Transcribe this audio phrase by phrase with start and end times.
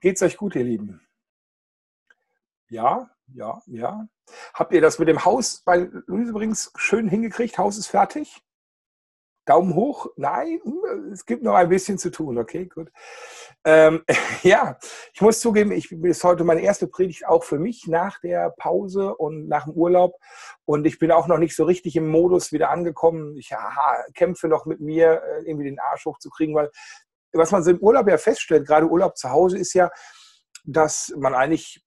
[0.00, 1.00] Geht's euch gut, ihr Lieben?
[2.68, 4.06] Ja, ja, ja.
[4.54, 7.58] Habt ihr das mit dem Haus bei Luise übrigens schön hingekriegt?
[7.58, 8.40] Haus ist fertig?
[9.44, 10.06] Daumen hoch?
[10.16, 10.60] Nein,
[11.10, 12.38] es gibt noch ein bisschen zu tun.
[12.38, 12.92] Okay, gut.
[13.64, 14.04] Ähm,
[14.42, 14.78] ja,
[15.14, 19.16] ich muss zugeben, ich ist heute meine erste Predigt auch für mich nach der Pause
[19.16, 20.14] und nach dem Urlaub.
[20.66, 23.36] Und ich bin auch noch nicht so richtig im Modus wieder angekommen.
[23.38, 26.70] Ich aha, kämpfe noch mit mir, äh, irgendwie den Arsch hochzukriegen, weil
[27.32, 29.90] was man so im Urlaub ja feststellt, gerade Urlaub zu Hause, ist ja,
[30.64, 31.82] dass man eigentlich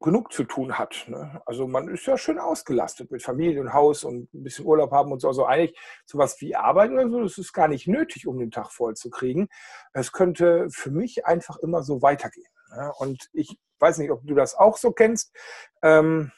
[0.00, 1.06] genug zu tun hat.
[1.08, 1.40] Ne?
[1.46, 5.10] Also man ist ja schön ausgelastet mit Familie und Haus und ein bisschen Urlaub haben
[5.10, 5.28] und so.
[5.28, 8.70] Also eigentlich sowas wie Arbeit oder so, das ist gar nicht nötig, um den Tag
[8.70, 9.48] voll zu kriegen.
[9.94, 12.52] Es könnte für mich einfach immer so weitergehen.
[12.76, 12.92] Ne?
[12.98, 15.34] Und ich weiß nicht, ob du das auch so kennst.
[15.82, 16.32] Ähm,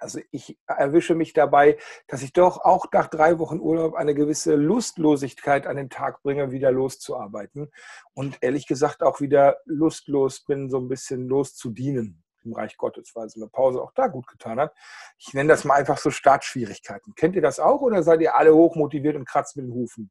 [0.00, 4.54] also ich erwische mich dabei, dass ich doch auch nach drei Wochen Urlaub eine gewisse
[4.54, 7.70] Lustlosigkeit an den Tag bringe, wieder loszuarbeiten.
[8.12, 13.28] Und ehrlich gesagt auch wieder lustlos bin, so ein bisschen loszudienen im Reich Gottes, weil
[13.28, 14.74] so eine Pause auch da gut getan hat.
[15.18, 17.14] Ich nenne das mal einfach so Startschwierigkeiten.
[17.14, 20.10] Kennt ihr das auch oder seid ihr alle hochmotiviert und kratzt mit den Hufen?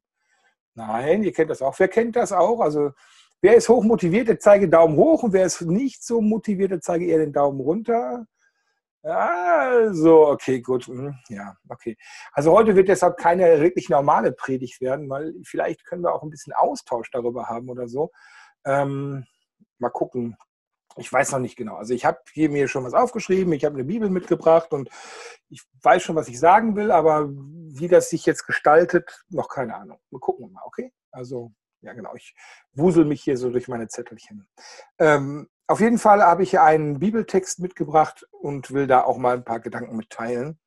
[0.74, 1.78] Nein, ihr kennt das auch.
[1.78, 2.60] Wer kennt das auch?
[2.60, 2.90] Also
[3.40, 7.06] wer ist hochmotiviert, der zeige Daumen hoch und wer ist nicht so motiviert, der zeige
[7.06, 8.26] eher den Daumen runter.
[9.04, 10.88] Also, okay, gut.
[10.88, 11.96] Mhm, ja, okay.
[12.32, 16.30] Also heute wird deshalb keine wirklich normale Predigt werden, weil vielleicht können wir auch ein
[16.30, 18.10] bisschen Austausch darüber haben oder so.
[18.64, 19.26] Ähm,
[19.78, 20.36] mal gucken.
[20.96, 21.74] Ich weiß noch nicht genau.
[21.74, 24.88] Also ich habe hier mir schon was aufgeschrieben, ich habe eine Bibel mitgebracht und
[25.50, 29.74] ich weiß schon, was ich sagen will, aber wie das sich jetzt gestaltet, noch keine
[29.74, 29.98] Ahnung.
[30.10, 30.92] Wir gucken mal, okay?
[31.10, 32.34] Also, ja genau, ich
[32.72, 34.48] wusel mich hier so durch meine Zettelchen.
[34.98, 39.36] Ähm, auf jeden Fall habe ich hier einen Bibeltext mitgebracht und will da auch mal
[39.36, 40.58] ein paar Gedanken mitteilen.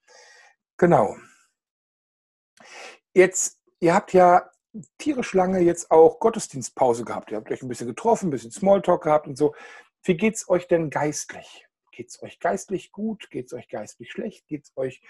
[0.78, 1.16] Genau.
[3.14, 4.50] Jetzt, ihr habt ja
[4.98, 7.32] tierisch lange jetzt auch Gottesdienstpause gehabt.
[7.32, 9.56] Ihr habt euch ein bisschen getroffen, ein bisschen Smalltalk gehabt und so.
[10.04, 11.68] Wie geht es euch denn geistlich?
[11.92, 13.30] Geht es euch geistlich gut?
[13.30, 14.48] Geht es euch geistlich schlecht?
[14.48, 15.02] Geht es euch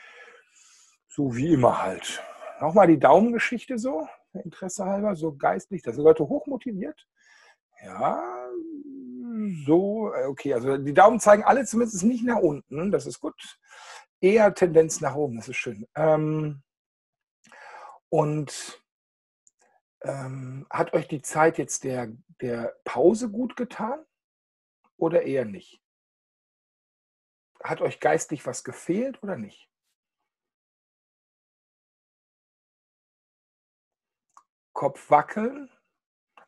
[1.07, 2.23] so wie immer halt?
[2.59, 5.81] Nochmal die Daumengeschichte so, Interesse halber, so geistlich.
[5.81, 7.07] Da sind Leute hochmotiviert.
[7.83, 8.49] Ja,
[9.65, 13.59] so, äh, okay, also die Daumen zeigen alle zumindest nicht nach unten, das ist gut.
[14.21, 15.87] Eher Tendenz nach oben, das ist schön.
[15.95, 16.63] Ähm,
[18.09, 18.81] und
[20.01, 22.11] ähm, hat euch die Zeit jetzt der,
[22.41, 24.05] der Pause gut getan
[24.97, 25.81] oder eher nicht?
[27.63, 29.69] Hat euch geistlich was gefehlt oder nicht?
[34.73, 35.69] Kopf wackeln?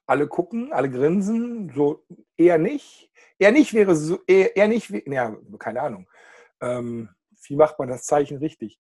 [0.10, 2.06] Alle gucken, alle grinsen, so
[2.36, 3.12] eher nicht.
[3.38, 6.10] Eher nicht wäre so, eher, eher nicht, ja, keine Ahnung.
[6.62, 7.10] Ähm,
[7.44, 8.80] wie macht man das Zeichen richtig?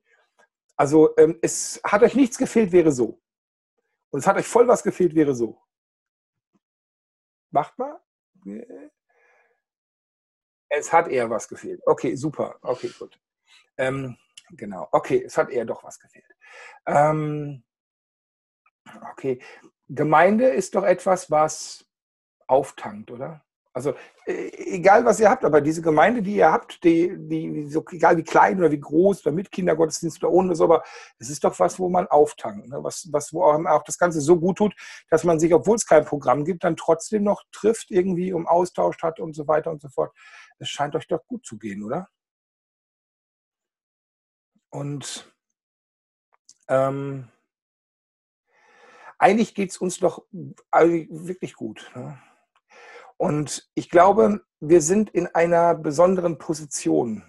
[0.75, 3.21] Also, ähm, es hat euch nichts gefehlt, wäre so.
[4.09, 5.61] Und es hat euch voll was gefehlt, wäre so.
[7.51, 7.99] Macht mal.
[10.69, 11.81] Es hat eher was gefehlt.
[11.85, 12.57] Okay, super.
[12.61, 13.19] Okay, gut.
[13.77, 14.17] Ähm,
[14.51, 14.87] genau.
[14.91, 16.35] Okay, es hat eher doch was gefehlt.
[16.85, 17.63] Ähm,
[19.11, 19.41] okay,
[19.89, 21.85] Gemeinde ist doch etwas, was
[22.47, 23.43] auftankt, oder?
[23.71, 23.93] Also
[24.25, 28.17] äh, egal, was ihr habt, aber diese Gemeinde, die ihr habt, die, die so, egal
[28.17, 30.83] wie klein oder wie groß, oder mit Kindergottesdienst oder ohne so, aber
[31.19, 32.83] es ist doch was, wo man auftankt, ne?
[32.83, 34.75] was, was wo auch das Ganze so gut tut,
[35.09, 39.01] dass man sich, obwohl es kein Programm gibt, dann trotzdem noch trifft, irgendwie um Austausch
[39.03, 40.13] hat und so weiter und so fort.
[40.57, 42.09] Es scheint euch doch gut zu gehen, oder?
[44.71, 45.31] Und
[46.67, 47.29] ähm,
[49.19, 51.91] eigentlich geht es uns doch wirklich gut.
[51.93, 52.17] Ne?
[53.17, 57.23] Und ich glaube, wir sind in einer besonderen Position.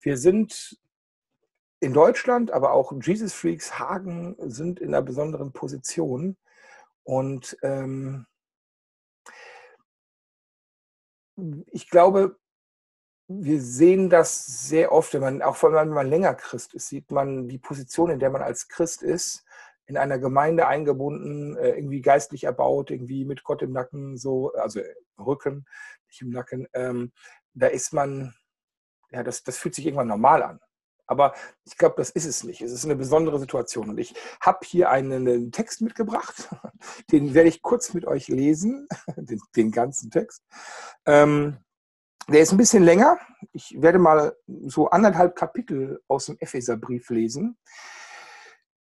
[0.00, 0.78] Wir sind
[1.80, 6.36] in Deutschland, aber auch Jesus Freaks Hagen sind in einer besonderen Position.
[7.02, 8.26] Und ähm,
[11.72, 12.38] ich glaube,
[13.26, 17.48] wir sehen das sehr oft, wenn man, auch wenn man länger Christ ist, sieht man
[17.48, 19.44] die Position, in der man als Christ ist
[19.90, 24.80] in einer Gemeinde eingebunden, äh, irgendwie geistlich erbaut, irgendwie mit Gott im Nacken, so, also
[25.18, 25.66] Rücken,
[26.06, 26.68] nicht im Nacken.
[26.74, 27.12] Ähm,
[27.54, 28.32] da ist man,
[29.10, 30.60] ja, das, das fühlt sich irgendwann normal an.
[31.08, 31.34] Aber
[31.64, 32.62] ich glaube, das ist es nicht.
[32.62, 33.90] Es ist eine besondere Situation.
[33.90, 36.48] Und ich habe hier einen Text mitgebracht.
[37.10, 40.44] Den werde ich kurz mit euch lesen, den, den ganzen Text.
[41.06, 41.56] Ähm,
[42.28, 43.18] der ist ein bisschen länger.
[43.52, 47.58] Ich werde mal so anderthalb Kapitel aus dem Epheserbrief lesen.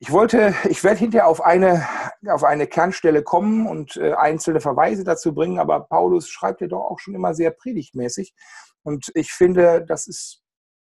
[0.00, 1.86] Ich wollte, ich werde hinterher auf eine,
[2.28, 6.84] auf eine Kernstelle kommen und äh, einzelne Verweise dazu bringen, aber Paulus schreibt ja doch
[6.84, 8.34] auch schon immer sehr predigtmäßig.
[8.82, 10.42] Und ich finde, das ist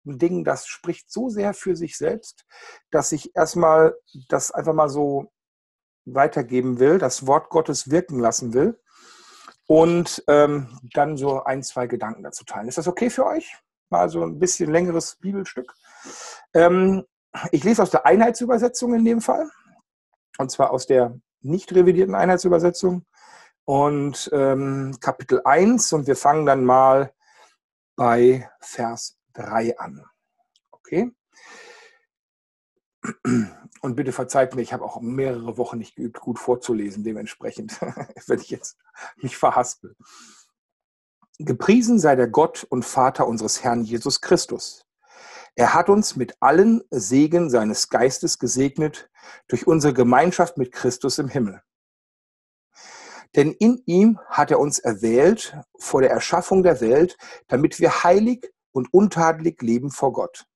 [0.07, 2.45] ein Ding, das spricht so sehr für sich selbst,
[2.91, 3.95] dass ich erstmal
[4.29, 5.33] das einfach mal so
[6.07, 8.81] weitergeben will, das Wort Gottes wirken lassen will.
[9.71, 12.67] und ähm, dann so ein, zwei Gedanken dazu teilen.
[12.67, 13.57] Ist das okay für euch?
[13.89, 15.73] Mal so ein bisschen längeres Bibelstück.
[16.55, 17.05] Ähm,
[17.53, 19.51] ich lese aus der Einheitsübersetzung in dem Fall.
[20.39, 23.05] Und zwar aus der nicht revidierten Einheitsübersetzung.
[23.65, 25.93] Und ähm, Kapitel 1.
[25.93, 27.13] Und wir fangen dann mal
[27.97, 30.05] bei Vers 3 an.
[30.71, 31.13] Okay?
[33.83, 37.81] Und bitte verzeiht mir, ich habe auch mehrere Wochen nicht geübt, gut vorzulesen, dementsprechend,
[38.27, 38.77] wenn ich jetzt
[39.17, 39.97] mich verhaspel.
[41.39, 44.85] Gepriesen sei der Gott und Vater unseres Herrn Jesus Christus.
[45.61, 49.11] Er hat uns mit allen Segen seines Geistes gesegnet
[49.47, 51.61] durch unsere Gemeinschaft mit Christus im Himmel.
[53.37, 58.51] Denn in ihm hat er uns erwählt vor der Erschaffung der Welt, damit wir heilig
[58.73, 60.47] und untadelig leben vor Gott.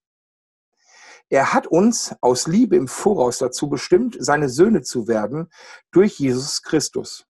[1.29, 5.53] Er hat uns aus Liebe im Voraus dazu bestimmt, seine Söhne zu werden
[5.91, 7.27] durch Jesus Christus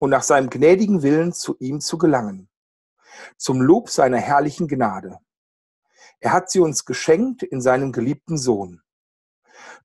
[0.00, 2.50] und nach seinem gnädigen Willen zu ihm zu gelangen,
[3.38, 5.18] zum Lob seiner herrlichen Gnade.
[6.20, 8.82] Er hat sie uns geschenkt in seinem geliebten Sohn.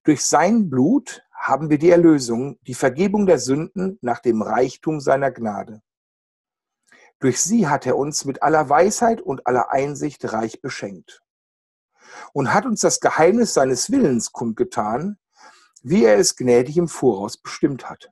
[0.04, 5.30] Durch sein Blut haben wir die Erlösung, die Vergebung der Sünden nach dem Reichtum seiner
[5.30, 5.82] Gnade.
[7.18, 11.22] Durch sie hat er uns mit aller Weisheit und aller Einsicht reich beschenkt
[12.32, 15.18] und hat uns das Geheimnis seines Willens kundgetan,
[15.82, 18.10] wie er es gnädig im Voraus bestimmt hat.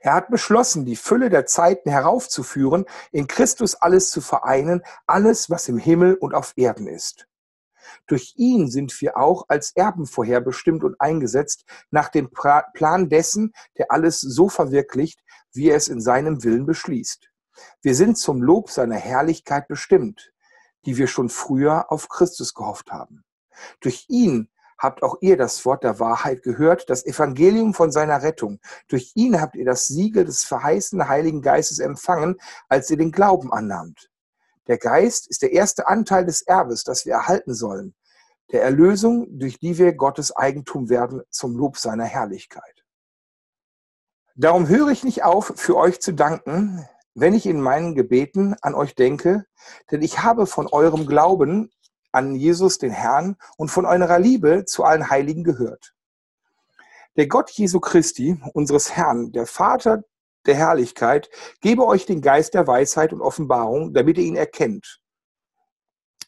[0.00, 5.68] Er hat beschlossen, die Fülle der Zeiten heraufzuführen, in Christus alles zu vereinen, alles, was
[5.68, 7.26] im Himmel und auf Erden ist.
[8.06, 13.90] Durch ihn sind wir auch als Erben vorherbestimmt und eingesetzt, nach dem Plan dessen, der
[13.90, 15.20] alles so verwirklicht,
[15.52, 17.30] wie er es in seinem Willen beschließt.
[17.82, 20.32] Wir sind zum Lob seiner Herrlichkeit bestimmt
[20.86, 23.24] die wir schon früher auf Christus gehofft haben.
[23.80, 28.60] Durch ihn habt auch ihr das Wort der Wahrheit gehört, das Evangelium von seiner Rettung.
[28.88, 32.36] Durch ihn habt ihr das Siegel des verheißenen Heiligen Geistes empfangen,
[32.68, 34.10] als ihr den Glauben annahmt.
[34.66, 37.94] Der Geist ist der erste Anteil des Erbes, das wir erhalten sollen,
[38.52, 42.84] der Erlösung, durch die wir Gottes Eigentum werden zum Lob seiner Herrlichkeit.
[44.34, 48.74] Darum höre ich nicht auf, für euch zu danken, wenn ich in meinen Gebeten an
[48.74, 49.46] euch denke,
[49.90, 51.72] denn ich habe von eurem Glauben
[52.16, 55.94] an Jesus, den Herrn, und von eurer Liebe zu allen Heiligen gehört.
[57.16, 60.02] Der Gott Jesu Christi, unseres Herrn, der Vater
[60.46, 61.28] der Herrlichkeit,
[61.60, 65.00] gebe euch den Geist der Weisheit und Offenbarung, damit ihr ihn erkennt.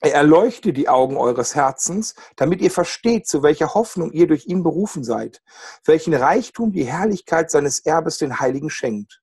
[0.00, 4.62] Er erleuchte die Augen eures Herzens, damit ihr versteht, zu welcher Hoffnung ihr durch ihn
[4.62, 5.43] berufen seid,
[5.85, 9.20] welchen Reichtum die Herrlichkeit seines Erbes den Heiligen schenkt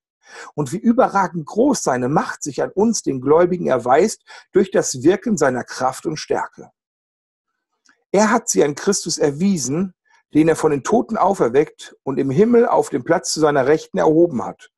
[0.54, 5.38] und wie überragend groß seine Macht sich an uns, den Gläubigen, erweist durch das Wirken
[5.38, 6.70] seiner Kraft und Stärke.
[8.12, 9.94] Er hat sie an Christus erwiesen,
[10.34, 13.98] den er von den Toten auferweckt und im Himmel auf dem Platz zu seiner Rechten
[13.98, 14.70] erhoben hat.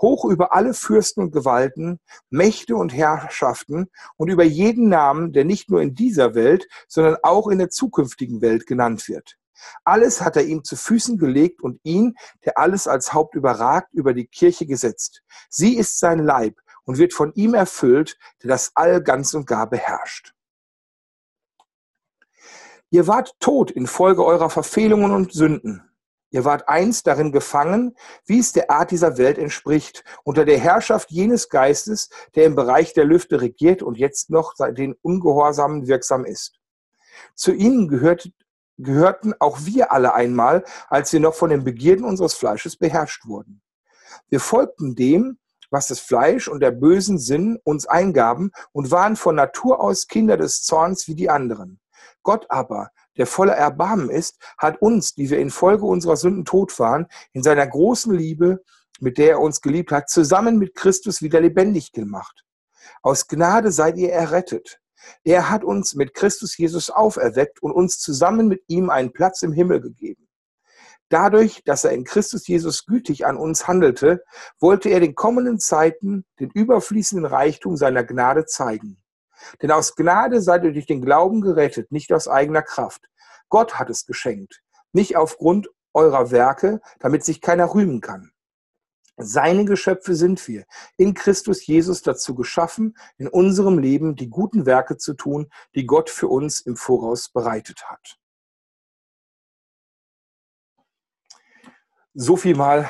[0.00, 1.98] Hoch über alle Fürsten und Gewalten,
[2.30, 7.48] Mächte und Herrschaften und über jeden Namen, der nicht nur in dieser Welt, sondern auch
[7.48, 9.38] in der zukünftigen Welt genannt wird.
[9.84, 12.14] Alles hat er ihm zu Füßen gelegt und ihn,
[12.44, 15.22] der alles als Haupt überragt, über die Kirche gesetzt.
[15.48, 19.68] Sie ist sein Leib und wird von ihm erfüllt, der das All ganz und gar
[19.68, 20.34] beherrscht.
[22.90, 25.88] Ihr wart tot infolge eurer Verfehlungen und Sünden.
[26.30, 27.94] Ihr wart einst darin gefangen,
[28.24, 32.94] wie es der Art dieser Welt entspricht, unter der Herrschaft jenes Geistes, der im Bereich
[32.94, 36.58] der Lüfte regiert und jetzt noch den Ungehorsamen wirksam ist.
[37.34, 38.30] Zu ihnen gehört,
[38.78, 43.62] gehörten auch wir alle einmal, als wir noch von den Begierden unseres Fleisches beherrscht wurden.
[44.28, 45.38] Wir folgten dem,
[45.70, 50.36] was das Fleisch und der bösen Sinn uns eingaben und waren von Natur aus Kinder
[50.36, 51.80] des Zorns wie die anderen.
[52.22, 57.06] Gott aber, der voller Erbarmen ist, hat uns, die wir infolge unserer Sünden tot waren,
[57.32, 58.62] in seiner großen Liebe,
[59.00, 62.44] mit der er uns geliebt hat, zusammen mit Christus wieder lebendig gemacht.
[63.02, 64.81] Aus Gnade seid ihr errettet.
[65.24, 69.52] Er hat uns mit Christus Jesus auferweckt und uns zusammen mit ihm einen Platz im
[69.52, 70.28] Himmel gegeben.
[71.08, 74.24] Dadurch, dass er in Christus Jesus gütig an uns handelte,
[74.58, 78.96] wollte er den kommenden Zeiten den überfließenden Reichtum seiner Gnade zeigen.
[79.60, 83.02] Denn aus Gnade seid ihr durch den Glauben gerettet, nicht aus eigener Kraft.
[83.50, 88.31] Gott hat es geschenkt, nicht aufgrund eurer Werke, damit sich keiner rühmen kann.
[89.16, 90.64] Seine Geschöpfe sind wir,
[90.96, 96.08] in Christus Jesus dazu geschaffen, in unserem Leben die guten Werke zu tun, die Gott
[96.10, 98.18] für uns im Voraus bereitet hat.
[102.14, 102.88] So viel mal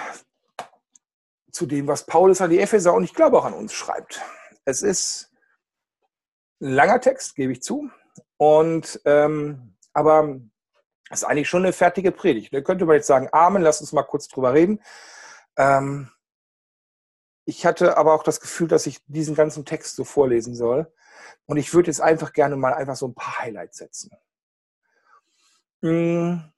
[1.51, 4.23] zu dem, was Paulus an die Epheser und ich glaube auch an uns schreibt.
[4.65, 5.31] Es ist
[6.61, 7.91] ein langer Text, gebe ich zu,
[8.37, 10.41] und ähm, aber
[11.11, 12.53] es ist eigentlich schon eine fertige Predigt.
[12.53, 14.81] Da könnte man jetzt sagen, Amen, lass uns mal kurz drüber reden.
[15.57, 16.11] Ähm,
[17.45, 20.93] ich hatte aber auch das Gefühl, dass ich diesen ganzen Text so vorlesen soll.
[21.47, 24.11] Und ich würde jetzt einfach gerne mal einfach so ein paar Highlights setzen.
[25.83, 26.53] Hm.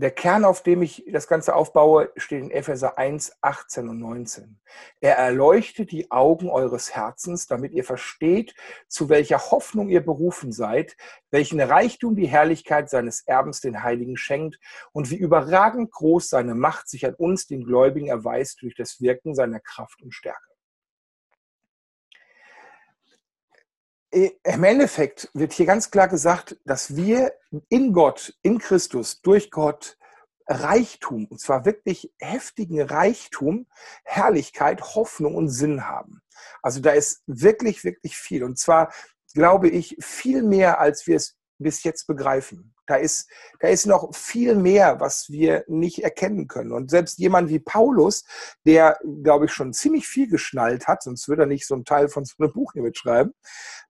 [0.00, 4.58] Der Kern, auf dem ich das Ganze aufbaue, steht in Epheser 1, 18 und 19.
[5.02, 8.54] Er erleuchtet die Augen eures Herzens, damit ihr versteht,
[8.88, 10.96] zu welcher Hoffnung ihr berufen seid,
[11.30, 14.58] welchen Reichtum die Herrlichkeit seines Erbens den Heiligen schenkt
[14.92, 19.34] und wie überragend groß seine Macht sich an uns, den Gläubigen, erweist durch das Wirken
[19.34, 20.50] seiner Kraft und Stärke.
[24.10, 27.32] Im Endeffekt wird hier ganz klar gesagt, dass wir
[27.68, 29.96] in Gott, in Christus, durch Gott
[30.48, 33.66] Reichtum, und zwar wirklich heftigen Reichtum,
[34.04, 36.22] Herrlichkeit, Hoffnung und Sinn haben.
[36.60, 38.42] Also da ist wirklich, wirklich viel.
[38.42, 38.92] Und zwar
[39.32, 42.74] glaube ich viel mehr, als wir es bis jetzt begreifen.
[42.86, 43.28] Da ist,
[43.60, 46.72] da ist noch viel mehr, was wir nicht erkennen können.
[46.72, 48.24] Und selbst jemand wie Paulus,
[48.66, 52.08] der, glaube ich, schon ziemlich viel geschnallt hat, sonst würde er nicht so einen Teil
[52.08, 53.32] von so einem Buch hier mitschreiben,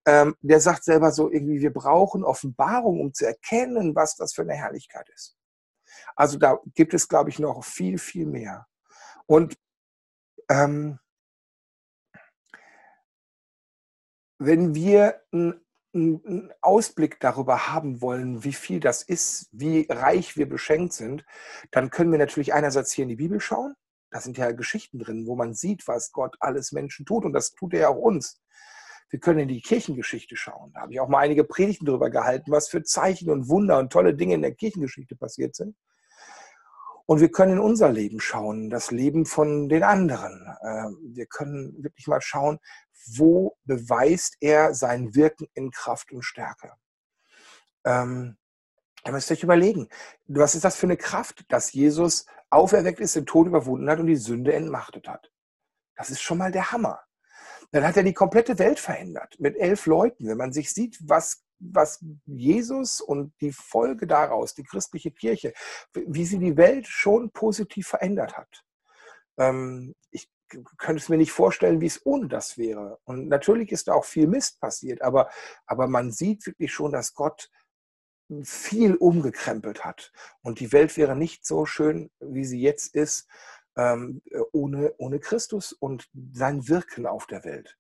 [0.07, 4.43] ähm, der sagt selber so irgendwie, wir brauchen Offenbarung, um zu erkennen, was das für
[4.43, 5.37] eine Herrlichkeit ist.
[6.17, 8.67] Also da gibt es, glaube ich, noch viel, viel mehr.
[9.27, 9.57] Und
[10.49, 10.99] ähm,
[14.39, 15.23] wenn wir
[15.95, 21.25] einen Ausblick darüber haben wollen, wie viel das ist, wie reich wir beschenkt sind,
[21.71, 23.75] dann können wir natürlich einerseits hier in die Bibel schauen.
[24.11, 27.25] Da sind ja Geschichten drin, wo man sieht, was Gott alles Menschen tut.
[27.25, 28.41] Und das tut er ja auch uns.
[29.09, 30.73] Wir können in die Kirchengeschichte schauen.
[30.73, 33.93] Da habe ich auch mal einige Predigten darüber gehalten, was für Zeichen und Wunder und
[33.93, 35.77] tolle Dinge in der Kirchengeschichte passiert sind.
[37.07, 40.47] Und wir können in unser Leben schauen, das Leben von den anderen.
[40.65, 42.61] Ähm, wir können wirklich mal schauen,
[43.07, 46.73] wo beweist er sein Wirken in Kraft und Stärke.
[47.85, 48.37] Ähm,
[49.05, 49.89] ihr müsst euch überlegen,
[50.27, 54.07] was ist das für eine Kraft, dass Jesus auferweckt ist, den Tod überwunden hat und
[54.07, 55.31] die Sünde entmachtet hat.
[55.97, 57.01] Das ist schon mal der Hammer.
[57.73, 60.27] Dann hat er die komplette Welt verändert mit elf Leuten.
[60.27, 65.53] Wenn man sich sieht, was was Jesus und die Folge daraus, die christliche Kirche,
[65.93, 68.65] wie sie die Welt schon positiv verändert hat.
[69.39, 70.29] Ähm, ich
[70.77, 72.99] könnte es mir nicht vorstellen, wie es ohne das wäre.
[73.05, 75.31] Und natürlich ist da auch viel Mist passiert, aber,
[75.67, 77.51] aber man sieht wirklich schon, dass Gott
[78.43, 80.13] viel umgekrempelt hat.
[80.43, 83.29] Und die Welt wäre nicht so schön, wie sie jetzt ist,
[83.77, 87.77] ähm, ohne, ohne Christus und sein Wirken auf der Welt.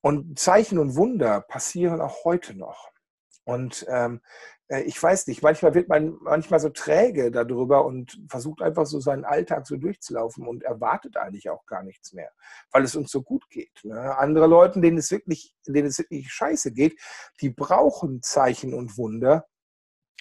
[0.00, 2.90] Und Zeichen und Wunder passieren auch heute noch.
[3.44, 4.20] Und ähm, äh,
[4.68, 9.24] ich weiß nicht, manchmal wird man manchmal so träge darüber und versucht einfach so seinen
[9.24, 12.30] Alltag so durchzulaufen und erwartet eigentlich auch gar nichts mehr,
[12.72, 13.84] weil es uns so gut geht.
[13.84, 14.16] Ne?
[14.16, 16.98] Andere Leute, denen es wirklich, denen es wirklich scheiße geht,
[17.40, 19.46] die brauchen Zeichen und Wunder,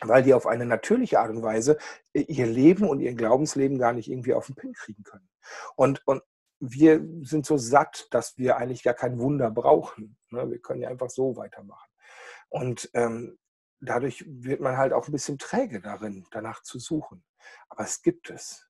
[0.01, 1.77] weil die auf eine natürliche Art und Weise
[2.13, 5.29] äh, ihr Leben und ihr Glaubensleben gar nicht irgendwie auf den Pin kriegen können.
[5.75, 6.21] Und, und
[6.59, 10.17] wir sind so satt, dass wir eigentlich gar kein Wunder brauchen.
[10.31, 10.49] Ne?
[10.49, 11.89] Wir können ja einfach so weitermachen.
[12.49, 13.37] Und ähm,
[13.85, 17.23] dadurch wird man halt auch ein bisschen träge darin, danach zu suchen.
[17.69, 18.67] Aber es gibt es.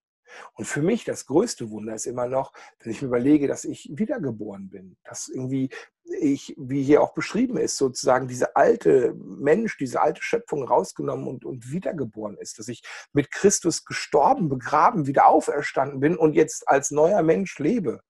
[0.54, 3.90] Und für mich das größte Wunder ist immer noch, wenn ich mir überlege, dass ich
[3.94, 4.98] wiedergeboren bin.
[5.04, 5.70] Dass irgendwie
[6.06, 11.46] ich, wie hier auch beschrieben ist, sozusagen diese alte Mensch, diese alte Schöpfung rausgenommen und,
[11.46, 12.60] und wiedergeboren ist.
[12.60, 18.02] Dass ich mit Christus gestorben, begraben, wieder auferstanden bin und jetzt als neuer Mensch lebe.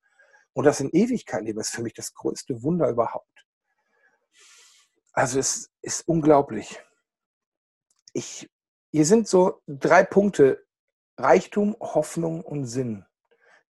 [0.53, 3.45] Und das in Ewigkeit lebe, ist für mich das größte Wunder überhaupt.
[5.13, 6.79] Also es ist unglaublich.
[8.13, 8.49] Ich,
[8.91, 10.63] hier sind so drei Punkte,
[11.17, 13.05] Reichtum, Hoffnung und Sinn,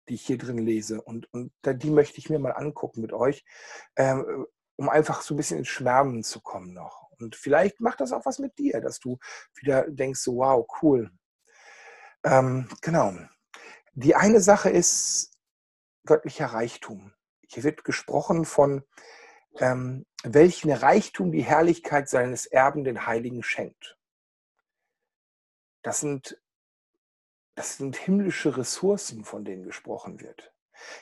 [0.08, 1.02] die ich hier drin lese.
[1.02, 3.44] Und, und die möchte ich mir mal angucken mit euch,
[3.96, 4.46] ähm,
[4.76, 7.10] um einfach so ein bisschen ins Schwärmen zu kommen noch.
[7.18, 9.18] Und vielleicht macht das auch was mit dir, dass du
[9.54, 11.10] wieder denkst, so wow, cool.
[12.24, 13.14] Ähm, genau.
[13.92, 15.30] Die eine Sache ist
[16.06, 17.12] göttlicher Reichtum.
[17.46, 18.82] Hier wird gesprochen von
[19.58, 23.96] ähm, welchen Reichtum die Herrlichkeit seines Erben den Heiligen schenkt.
[25.84, 26.40] Das sind,
[27.54, 30.52] das sind himmlische Ressourcen, von denen gesprochen wird.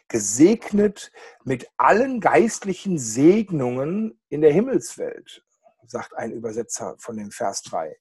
[0.08, 1.10] Gesegnet
[1.44, 5.46] mit allen geistlichen Segnungen in der Himmelswelt,
[5.86, 7.96] sagt ein Übersetzer von dem Vers 3.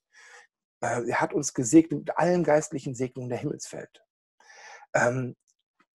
[0.80, 4.04] Äh, er hat uns gesegnet mit allen geistlichen Segnungen der Himmelswelt.
[4.92, 5.36] Ähm,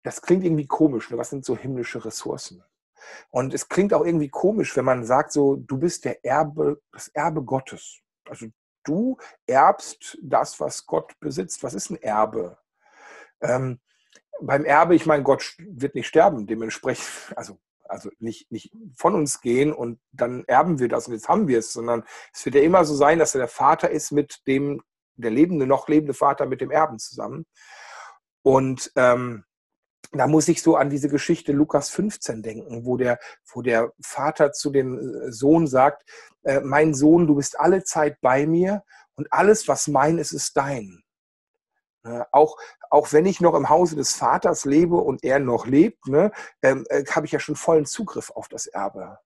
[0.03, 1.12] das klingt irgendwie komisch.
[1.12, 1.17] Ne?
[1.17, 2.63] Was sind so himmlische Ressourcen?
[3.29, 7.10] Und es klingt auch irgendwie komisch, wenn man sagt, so, du bist der Erbe, das
[7.10, 8.00] Erbe Gottes.
[8.25, 8.48] Also
[8.88, 11.63] du erbst das, was Gott besitzt.
[11.63, 12.58] Was ist ein Erbe?
[13.41, 13.79] Ähm,
[14.41, 19.41] beim Erbe, ich meine, Gott wird nicht sterben, dementsprechend, also, also nicht, nicht von uns
[19.41, 22.03] gehen und dann erben wir das und jetzt haben wir es, sondern
[22.34, 24.84] es wird ja immer so sein, dass er der Vater ist mit dem,
[25.15, 27.46] der lebende, noch lebende Vater mit dem Erben zusammen.
[28.44, 29.46] Und ähm,
[30.12, 33.20] da muss ich so an diese Geschichte Lukas 15 denken, wo der,
[33.52, 36.04] wo der Vater zu dem äh, Sohn sagt,
[36.44, 38.84] äh, mein Sohn, du bist alle Zeit bei mir
[39.16, 41.04] und alles, was mein ist, ist dein.
[42.04, 42.58] Ne, auch,
[42.90, 46.86] auch wenn ich noch im Hause des Vaters lebe und er noch lebt, ne, ähm,
[46.90, 49.20] äh, habe ich ja schon vollen Zugriff auf das Erbe.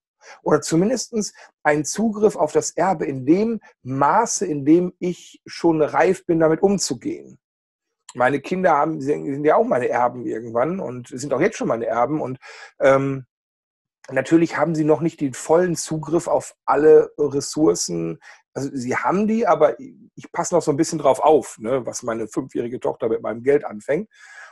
[0.44, 1.34] Oder zumindest
[1.64, 6.62] einen Zugriff auf das Erbe in dem Maße, in dem ich schon reif bin, damit
[6.62, 7.41] umzugehen
[8.14, 11.86] meine Kinder haben, sind ja auch meine Erben irgendwann und sind auch jetzt schon meine
[11.86, 12.22] Erben.
[12.22, 12.40] Und
[12.80, 13.26] ähm,
[14.10, 18.20] natürlich haben sie noch nicht den vollen Zugriff auf alle Ressourcen.
[18.54, 22.04] Also sie haben die, aber ich passe noch so ein bisschen drauf auf, ne, was
[22.04, 24.10] meine fünfjährige Tochter mit meinem Geld anfängt.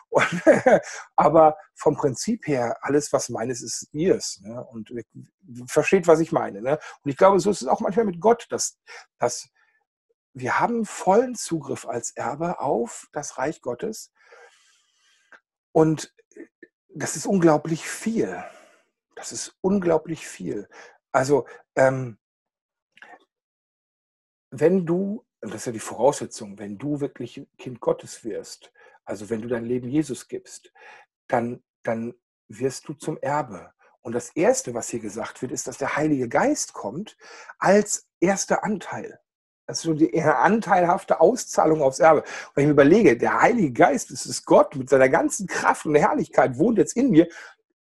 [0.09, 0.25] Und,
[1.15, 4.41] aber vom Prinzip her, alles, was meines ist, ihrs.
[4.43, 4.63] Ne?
[4.63, 4.91] Und
[5.67, 6.61] versteht, was ich meine.
[6.61, 6.79] Ne?
[7.03, 8.79] Und ich glaube, so ist es auch manchmal mit Gott, dass,
[9.19, 9.49] dass
[10.33, 14.11] wir haben vollen Zugriff als Erbe auf das Reich Gottes.
[15.71, 16.13] Und
[16.89, 18.43] das ist unglaublich viel.
[19.15, 20.69] Das ist unglaublich viel.
[21.11, 22.17] Also, ähm,
[24.51, 28.71] wenn du, das ist ja die Voraussetzung, wenn du wirklich Kind Gottes wirst,
[29.05, 30.71] also wenn du dein Leben Jesus gibst,
[31.27, 32.13] dann, dann
[32.47, 33.73] wirst du zum Erbe.
[34.01, 37.17] Und das Erste, was hier gesagt wird, ist, dass der Heilige Geist kommt
[37.57, 39.19] als erster Anteil.
[39.69, 42.23] Das ist so die anteilhafte Auszahlung aufs Erbe.
[42.55, 45.93] Wenn ich mir überlege, der Heilige Geist, das ist Gott mit seiner ganzen Kraft und
[45.93, 47.27] Herrlichkeit, wohnt jetzt in mir.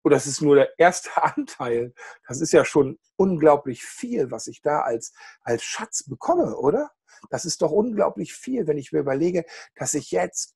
[0.02, 1.92] Und das ist nur der erste Anteil.
[2.28, 6.92] Das ist ja schon unglaublich viel, was ich da als, als Schatz bekomme, oder?
[7.28, 10.54] Das ist doch unglaublich viel, wenn ich mir überlege, dass ich jetzt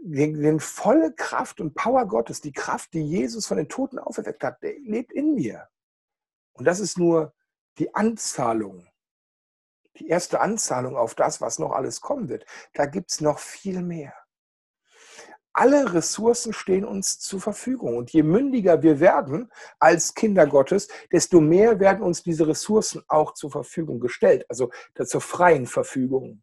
[0.00, 4.42] den, den volle Kraft und Power Gottes, die Kraft, die Jesus von den Toten auferweckt
[4.42, 5.68] hat, der lebt in mir.
[6.54, 7.34] Und das ist nur
[7.76, 8.86] die Anzahlung
[10.00, 12.44] die erste Anzahlung auf das, was noch alles kommen wird.
[12.74, 14.14] Da gibt es noch viel mehr.
[15.52, 17.96] Alle Ressourcen stehen uns zur Verfügung.
[17.96, 23.34] Und je mündiger wir werden als Kinder Gottes, desto mehr werden uns diese Ressourcen auch
[23.34, 24.70] zur Verfügung gestellt, also
[25.04, 26.42] zur freien Verfügung.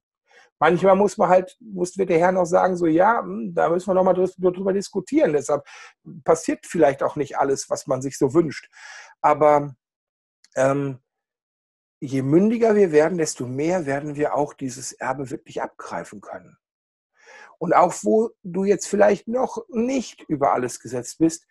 [0.60, 3.94] Manchmal muss man halt, muss der Herr noch sagen, so ja, hm, da müssen wir
[3.94, 5.34] noch mal drüber diskutieren.
[5.34, 5.66] Deshalb
[6.24, 8.70] passiert vielleicht auch nicht alles, was man sich so wünscht.
[9.22, 9.76] Aber
[10.56, 11.00] ähm,
[12.00, 16.58] je mündiger wir werden, desto mehr werden wir auch dieses Erbe wirklich abgreifen können.
[17.58, 21.48] Und auch wo du jetzt vielleicht noch nicht über alles gesetzt bist,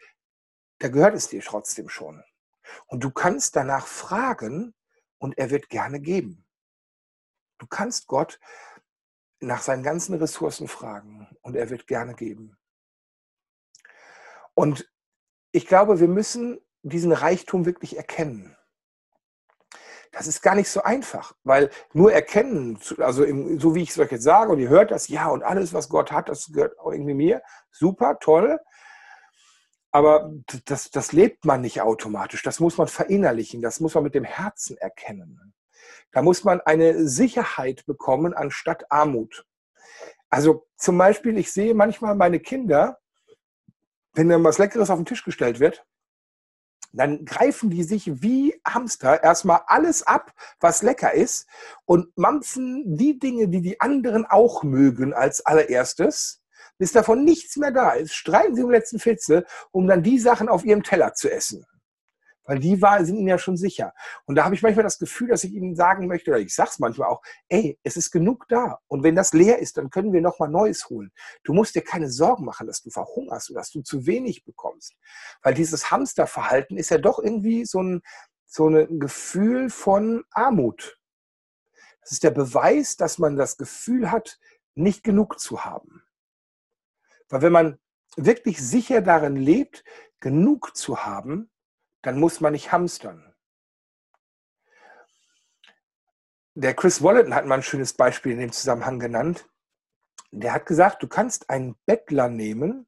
[0.79, 2.23] da gehört es dir trotzdem schon.
[2.87, 4.75] Und du kannst danach fragen
[5.19, 6.47] und er wird gerne geben.
[7.59, 8.39] Du kannst Gott
[9.41, 12.57] nach seinen ganzen Ressourcen fragen und er wird gerne geben.
[14.55, 14.91] Und
[15.53, 18.57] ich glaube, wir müssen diesen Reichtum wirklich erkennen.
[20.17, 23.99] Das ist gar nicht so einfach, weil nur erkennen, also im, so wie ich es
[23.99, 26.79] euch jetzt sage und ihr hört das, ja, und alles, was Gott hat, das gehört
[26.79, 27.43] auch irgendwie mir.
[27.71, 28.59] Super, toll.
[29.91, 30.33] Aber
[30.65, 32.43] das, das lebt man nicht automatisch.
[32.43, 33.61] Das muss man verinnerlichen.
[33.61, 35.55] Das muss man mit dem Herzen erkennen.
[36.13, 39.45] Da muss man eine Sicherheit bekommen anstatt Armut.
[40.31, 42.99] Also zum Beispiel, ich sehe manchmal meine Kinder,
[44.15, 45.85] wenn dann was Leckeres auf den Tisch gestellt wird,
[46.97, 51.47] dann greifen die sich wie Hamster erstmal alles ab, was lecker ist
[51.85, 56.43] und mampfen die Dinge, die die anderen auch mögen, als allererstes.
[56.79, 60.49] Bis davon nichts mehr da ist, streiten sie um letzten Fitze, um dann die Sachen
[60.49, 61.67] auf ihrem Teller zu essen.
[62.47, 63.93] Weil die war, sind ihnen ja schon sicher.
[64.25, 66.71] Und da habe ich manchmal das Gefühl, dass ich ihnen sagen möchte, oder ich sage
[66.71, 68.79] es manchmal auch, ey, es ist genug da.
[68.87, 71.13] Und wenn das leer ist, dann können wir nochmal Neues holen.
[71.45, 74.95] Du musst dir keine Sorgen machen, dass du verhungerst oder dass du zu wenig bekommst.
[75.43, 78.03] Weil dieses Hamsterverhalten ist ja doch irgendwie so ein,
[78.47, 80.99] so ein Gefühl von Armut.
[82.01, 84.39] Das ist der Beweis, dass man das Gefühl hat,
[84.77, 86.05] nicht genug zu haben.
[87.29, 87.79] Weil wenn man
[88.17, 89.85] wirklich sicher darin lebt,
[90.21, 91.51] genug zu haben,
[92.07, 93.35] dann muss man nicht hamstern.
[96.55, 99.51] Der Chris Walleton hat mal ein schönes Beispiel in dem Zusammenhang genannt.
[100.31, 102.87] Der hat gesagt, du kannst einen Bettler nehmen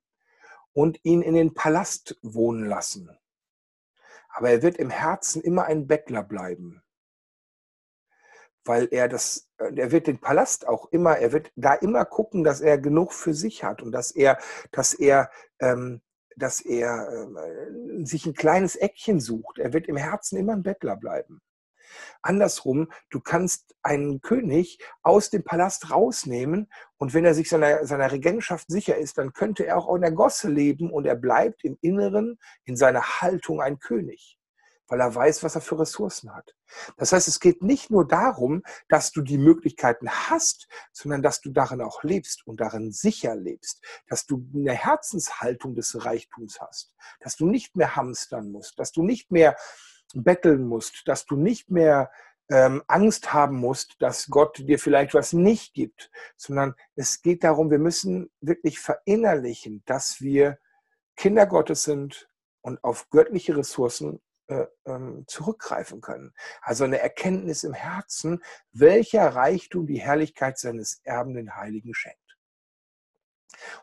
[0.73, 3.11] und ihn in den Palast wohnen lassen.
[4.29, 6.85] Aber er wird im Herzen immer ein Bettler bleiben.
[8.65, 12.61] Weil er das, er wird den Palast auch immer, er wird da immer gucken, dass
[12.61, 14.39] er genug für sich hat und dass er,
[14.71, 15.29] dass er
[15.59, 16.03] ähm,
[16.39, 19.59] dass er äh, sich ein kleines Eckchen sucht.
[19.59, 21.41] Er wird im Herzen immer ein Bettler bleiben.
[22.23, 28.13] Andersrum, du kannst einen König aus dem Palast rausnehmen und wenn er sich seiner, seiner
[28.13, 31.79] Regentschaft sicher ist, dann könnte er auch in der Gosse leben und er bleibt im
[31.81, 34.38] Inneren in seiner Haltung ein König.
[34.89, 36.55] Weil er weiß, was er für Ressourcen hat.
[36.97, 41.51] Das heißt, es geht nicht nur darum, dass du die Möglichkeiten hast, sondern dass du
[41.51, 47.37] darin auch lebst und darin sicher lebst, dass du eine Herzenshaltung des Reichtums hast, dass
[47.37, 49.57] du nicht mehr hamstern musst, dass du nicht mehr
[50.15, 52.11] betteln musst, dass du nicht mehr
[52.51, 57.71] ähm, Angst haben musst, dass Gott dir vielleicht was nicht gibt, sondern es geht darum,
[57.71, 60.59] wir müssen wirklich verinnerlichen, dass wir
[61.17, 62.29] Kinder Gottes sind
[62.63, 66.33] und auf göttliche Ressourcen äh, ähm, zurückgreifen können.
[66.63, 72.39] Also eine Erkenntnis im Herzen, welcher Reichtum die Herrlichkeit seines Erben den Heiligen schenkt.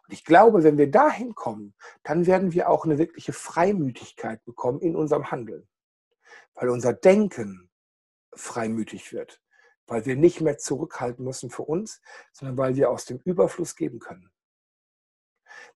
[0.04, 4.80] Und ich glaube, wenn wir dahin kommen, dann werden wir auch eine wirkliche Freimütigkeit bekommen
[4.80, 5.68] in unserem Handeln.
[6.54, 7.70] Weil unser Denken
[8.34, 9.42] freimütig wird.
[9.88, 12.02] Weil wir nicht mehr zurückhalten müssen für uns,
[12.32, 14.32] sondern weil wir aus dem Überfluss geben können.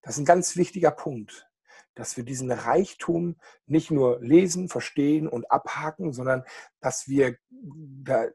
[0.02, 1.49] Das ist ein ganz wichtiger Punkt
[1.96, 6.44] dass wir diesen Reichtum nicht nur lesen, verstehen und abhaken, sondern
[6.80, 7.38] dass wir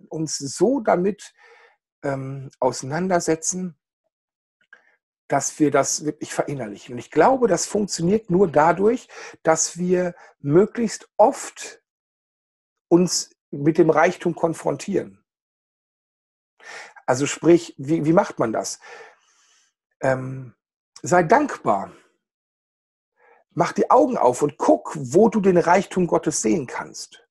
[0.08, 1.34] uns so damit
[2.02, 3.78] ähm, auseinandersetzen,
[5.28, 6.92] dass wir das wirklich verinnerlichen.
[6.92, 9.08] Und ich glaube, das funktioniert nur dadurch,
[9.42, 11.82] dass wir möglichst oft
[12.88, 15.24] uns mit dem Reichtum konfrontieren.
[17.06, 18.80] Also sprich, wie, wie macht man das?
[20.00, 20.54] Ähm,
[21.02, 21.92] sei dankbar
[23.54, 27.24] Mach die Augen auf und guck, wo du den Reichtum Gottes sehen kannst.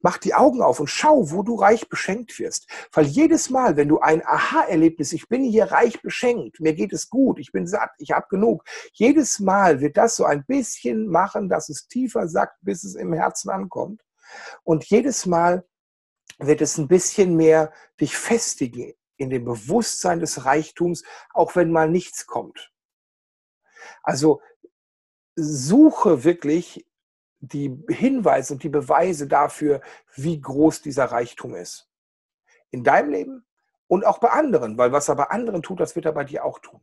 [0.00, 2.68] Mach die Augen auf und schau, wo du reich beschenkt wirst.
[2.92, 7.10] Weil jedes Mal, wenn du ein Aha-Erlebnis, ich bin hier reich beschenkt, mir geht es
[7.10, 11.48] gut, ich bin satt, ich habe genug, jedes Mal wird das so ein bisschen machen,
[11.48, 14.02] dass es tiefer sackt, bis es im Herzen ankommt.
[14.64, 15.64] Und jedes Mal
[16.38, 21.02] wird es ein bisschen mehr dich festigen in dem Bewusstsein des Reichtums,
[21.34, 22.72] auch wenn mal nichts kommt.
[24.02, 24.40] Also
[25.38, 26.84] suche wirklich
[27.40, 29.80] die Hinweise und die Beweise dafür,
[30.14, 31.88] wie groß dieser Reichtum ist.
[32.70, 33.46] In deinem Leben
[33.86, 36.44] und auch bei anderen, weil was er bei anderen tut, das wird er bei dir
[36.44, 36.80] auch tun.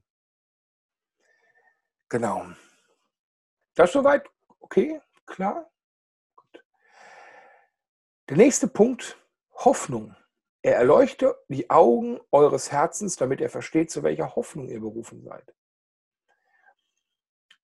[2.10, 2.46] Genau.
[3.76, 4.30] Das soweit?
[4.60, 5.70] Okay, klar.
[6.36, 6.64] Gut.
[8.30, 9.18] Der nächste Punkt,
[9.54, 10.16] Hoffnung.
[10.62, 15.54] Er erleuchte die Augen eures Herzens, damit er versteht, zu welcher Hoffnung ihr berufen seid.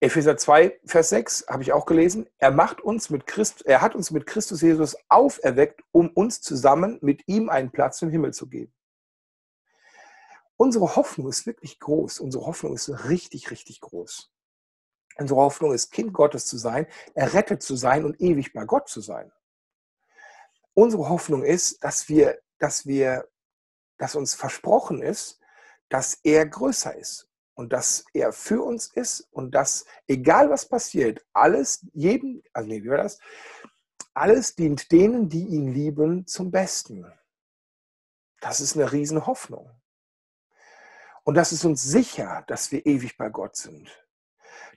[0.04, 2.28] Epheser 2, Vers 6 habe ich auch gelesen.
[2.40, 6.98] Er macht uns mit Christ, er hat uns mit Christus Jesus auferweckt, um uns zusammen
[7.04, 8.74] mit ihm einen Platz im Himmel zu geben.
[10.58, 12.20] Unsere Hoffnung ist wirklich groß.
[12.20, 14.32] Unsere Hoffnung ist richtig, richtig groß.
[15.18, 19.02] Unsere Hoffnung ist, Kind Gottes zu sein, errettet zu sein und ewig bei Gott zu
[19.02, 19.32] sein.
[20.74, 23.30] Unsere Hoffnung ist, dass wir, dass wir,
[24.00, 25.40] dass uns versprochen ist,
[25.90, 27.31] dass er größer ist
[27.62, 32.84] und dass er für uns ist und dass, egal was passiert, alles, jedem, also nee,
[32.84, 33.20] wie war das?
[34.16, 37.06] Alles dient denen, die ihn lieben, zum Besten.
[38.40, 39.70] Das ist eine riesen Hoffnung.
[41.24, 43.96] Und das ist uns sicher, dass wir ewig bei Gott sind.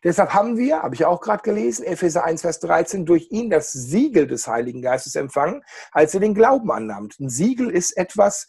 [0.02, 3.72] Deshalb haben wir, habe ich auch gerade gelesen, Epheser 1, Vers 13, durch ihn das
[3.72, 7.18] Siegel des Heiligen Geistes empfangen, als er den Glauben annahmt.
[7.18, 8.46] Ein Siegel ist etwas,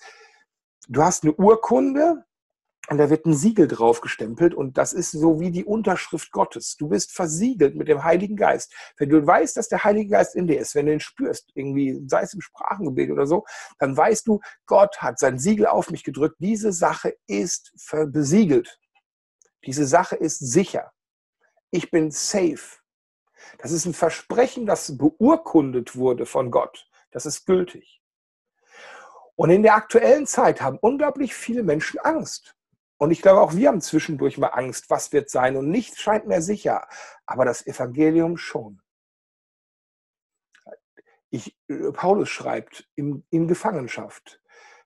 [0.89, 2.25] du hast eine Urkunde,
[2.89, 6.77] und da wird ein Siegel drauf gestempelt und das ist so wie die Unterschrift Gottes.
[6.77, 8.73] Du bist versiegelt mit dem Heiligen Geist.
[8.97, 12.03] Wenn du weißt, dass der Heilige Geist in dir ist, wenn du ihn spürst, irgendwie,
[12.07, 13.43] sei es im Sprachengebet oder so,
[13.79, 16.35] dann weißt du, Gott hat sein Siegel auf mich gedrückt.
[16.39, 17.73] Diese Sache ist
[18.07, 18.79] besiegelt.
[19.65, 20.91] Diese Sache ist sicher.
[21.71, 22.79] Ich bin safe.
[23.57, 26.87] Das ist ein Versprechen, das beurkundet wurde von Gott.
[27.11, 28.01] Das ist gültig.
[29.35, 32.55] Und in der aktuellen Zeit haben unglaublich viele Menschen Angst.
[33.05, 35.57] Und ich glaube, auch wir haben zwischendurch mal Angst, was wird sein.
[35.57, 36.87] Und nichts scheint mehr sicher.
[37.27, 38.81] Aber das Evangelium schon.
[41.29, 44.41] Ich, äh, Paulus schreibt in, in Gefangenschaft,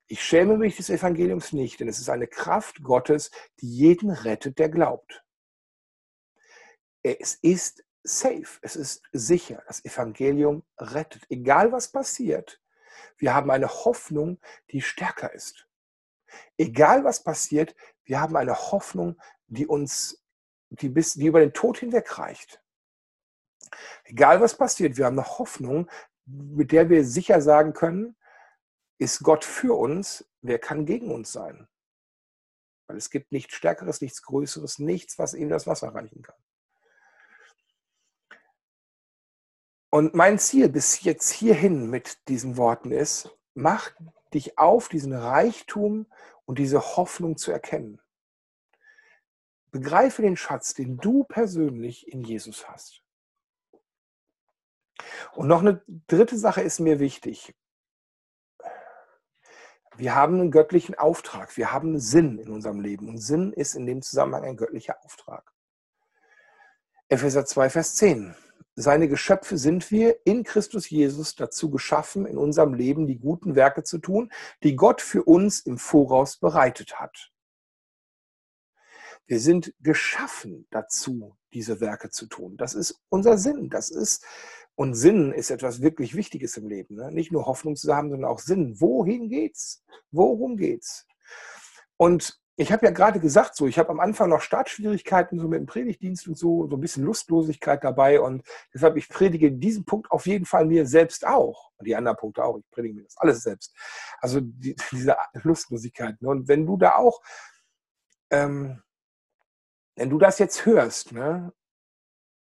[0.07, 4.59] ich schäme mich des Evangeliums nicht, denn es ist eine Kraft Gottes, die jeden rettet,
[4.59, 5.23] der glaubt.
[7.01, 9.63] Es ist safe, es ist sicher.
[9.65, 11.25] Das Evangelium rettet.
[11.29, 12.59] Egal was passiert,
[13.17, 15.68] wir haben eine Hoffnung, die stärker ist.
[16.57, 20.23] Egal was passiert, wir haben eine Hoffnung, die uns,
[20.69, 22.61] die, bis, die über den Tod hinweg reicht.
[24.03, 25.89] Egal was passiert, wir haben eine Hoffnung,
[26.25, 28.15] mit der wir sicher sagen können,
[28.97, 31.67] ist Gott für uns, wer kann gegen uns sein?
[32.87, 36.35] Weil es gibt nichts Stärkeres, nichts Größeres, nichts, was ihm das Wasser reichen kann.
[39.91, 43.91] Und mein Ziel bis jetzt hierhin mit diesen Worten ist, mach
[44.33, 46.07] dich auf, diesen Reichtum
[46.45, 48.01] und diese Hoffnung zu erkennen.
[49.71, 53.03] Begreife den Schatz, den du persönlich in Jesus hast.
[55.33, 57.55] Und noch eine dritte Sache ist mir wichtig.
[59.95, 63.75] Wir haben einen göttlichen Auftrag, wir haben einen Sinn in unserem Leben und Sinn ist
[63.75, 65.51] in dem Zusammenhang ein göttlicher Auftrag.
[67.09, 68.35] Epheser 2, Vers 10.
[68.81, 73.83] Seine Geschöpfe sind wir in Christus Jesus dazu geschaffen, in unserem Leben die guten Werke
[73.83, 74.31] zu tun,
[74.63, 77.33] die Gott für uns im Voraus bereitet hat.
[79.27, 82.55] Wir sind geschaffen dazu, diese Werke zu tun.
[82.55, 83.69] Das ist unser Sinn.
[83.69, 84.23] Das ist,
[84.75, 86.95] und Sinn ist etwas wirklich Wichtiges im Leben.
[86.95, 87.11] Ne?
[87.11, 88.79] Nicht nur Hoffnung zu haben, sondern auch Sinn.
[88.79, 89.83] Wohin geht's?
[90.11, 91.05] Worum geht's?
[91.97, 95.59] Und ich habe ja gerade gesagt, so, ich habe am Anfang noch Startschwierigkeiten so mit
[95.59, 98.19] dem Predigtdienst und so, so ein bisschen Lustlosigkeit dabei.
[98.19, 98.43] Und
[98.73, 101.71] deshalb, ich predige diesen Punkt auf jeden Fall mir selbst auch.
[101.77, 102.57] Und die anderen Punkte auch.
[102.57, 103.75] Ich predige mir das alles selbst.
[104.19, 106.21] Also die, diese Lustlosigkeit.
[106.21, 106.29] Ne?
[106.29, 107.21] Und wenn du da auch
[108.31, 108.81] ähm,
[109.99, 111.51] wenn du das jetzt hörst, ne,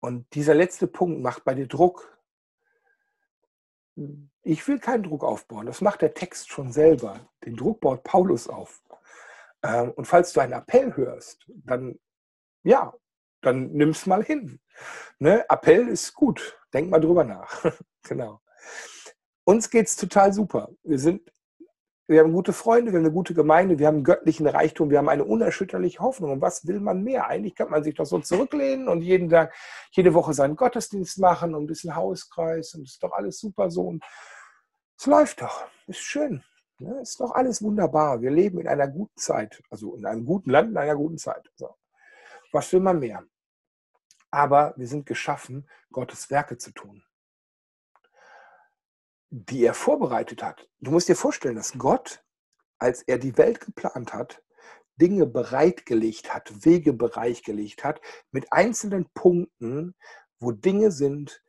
[0.01, 2.19] und dieser letzte Punkt macht bei dir Druck,
[4.43, 5.67] ich will keinen Druck aufbauen.
[5.67, 7.29] Das macht der Text schon selber.
[7.45, 8.83] Den Druck baut Paulus auf.
[9.67, 11.99] Ähm, und falls du einen Appell hörst, dann
[12.63, 12.95] ja,
[13.43, 14.61] dann nimm es mal hin.
[15.19, 15.45] Ne?
[15.49, 16.59] Appell ist gut.
[16.73, 17.65] Denk mal drüber nach.
[18.03, 18.41] genau.
[19.45, 20.69] Uns geht es total super.
[20.83, 21.31] Wir sind
[22.09, 25.09] wir haben gute Freunde, wir haben eine gute Gemeinde, wir haben göttlichen Reichtum, wir haben
[25.09, 26.31] eine unerschütterliche Hoffnung.
[26.31, 27.27] Und was will man mehr?
[27.27, 29.53] Eigentlich kann man sich doch so zurücklehnen und jeden Tag,
[29.91, 33.83] jede Woche seinen Gottesdienst machen und ein bisschen Hauskreis und ist doch alles super so.
[33.89, 34.05] Und
[34.99, 36.45] es läuft doch, ist schön.
[36.79, 37.01] Ne?
[37.01, 38.21] Ist doch alles wunderbar.
[38.21, 41.51] Wir leben in einer guten Zeit, also in einem guten Land, in einer guten Zeit.
[41.57, 41.77] So.
[42.53, 43.25] Was will man mehr?
[44.31, 47.03] Aber wir sind geschaffen, Gottes Werke zu tun
[49.31, 50.69] die er vorbereitet hat.
[50.81, 52.25] Du musst dir vorstellen, dass Gott,
[52.79, 54.43] als er die Welt geplant hat,
[54.97, 59.95] Dinge bereitgelegt hat, Wege bereitgelegt hat, mit einzelnen Punkten,
[60.39, 61.43] wo Dinge sind,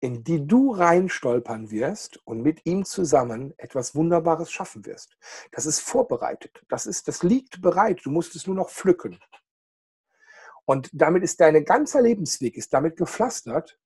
[0.00, 5.16] in die du reinstolpern wirst und mit ihm zusammen etwas Wunderbares schaffen wirst.
[5.52, 6.62] Das ist vorbereitet.
[6.68, 8.00] Das, ist, das liegt bereit.
[8.04, 9.18] Du musst es nur noch pflücken.
[10.64, 13.78] Und damit ist dein ganzer Lebensweg ist damit gepflastert.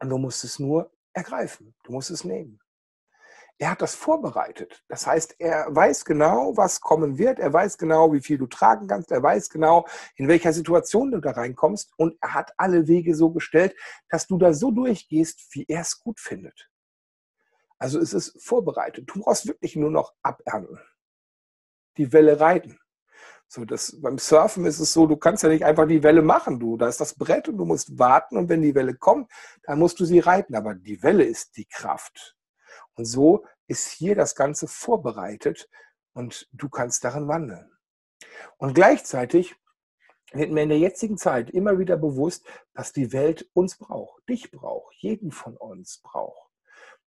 [0.00, 1.74] Und du musst es nur ergreifen.
[1.84, 2.60] Du musst es nehmen.
[3.58, 4.82] Er hat das vorbereitet.
[4.88, 7.38] Das heißt, er weiß genau, was kommen wird.
[7.38, 9.12] Er weiß genau, wie viel du tragen kannst.
[9.12, 9.86] Er weiß genau,
[10.16, 11.92] in welcher Situation du da reinkommst.
[11.96, 13.76] Und er hat alle Wege so gestellt,
[14.08, 16.68] dass du da so durchgehst, wie er es gut findet.
[17.78, 19.08] Also es ist vorbereitet.
[19.08, 20.80] Du brauchst wirklich nur noch abernten.
[21.96, 22.80] Die Welle reiten.
[23.46, 26.58] So, das, beim Surfen ist es so, du kannst ja nicht einfach die Welle machen.
[26.58, 29.30] Du, da ist das Brett und du musst warten und wenn die Welle kommt,
[29.62, 30.56] dann musst du sie reiten.
[30.56, 32.36] Aber die Welle ist die Kraft.
[32.96, 35.68] Und so ist hier das Ganze vorbereitet
[36.12, 37.70] und du kannst darin wandeln.
[38.56, 39.56] Und gleichzeitig
[40.32, 44.50] wird mir in der jetzigen Zeit immer wieder bewusst, dass die Welt uns braucht, dich
[44.50, 46.50] braucht, jeden von uns braucht.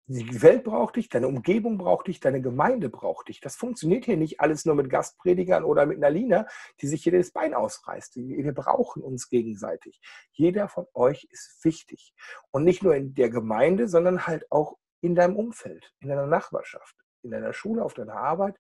[0.07, 3.41] Die Welt braucht dich, deine Umgebung braucht dich, deine Gemeinde braucht dich.
[3.41, 6.47] Das funktioniert hier nicht alles nur mit Gastpredigern oder mit einer Lina,
[6.83, 8.17] die sich das Bein ausreißt.
[8.17, 10.03] Wir brauchen uns gegenseitig.
[10.33, 12.13] Jeder von euch ist wichtig.
[12.51, 16.97] Und nicht nur in der Gemeinde, sondern halt auch in deinem Umfeld, in deiner Nachbarschaft,
[17.23, 18.59] in deiner Schule, auf deiner Arbeit,